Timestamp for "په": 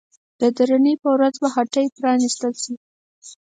1.01-1.07